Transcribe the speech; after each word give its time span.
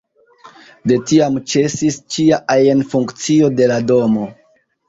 De 0.91 0.97
tiam 1.11 1.37
ĉesis 1.53 1.99
ĉia 2.15 2.41
ajn 2.57 2.83
funkcio 2.95 3.55
de 3.61 3.73
la 3.75 3.81
domo. 3.93 4.29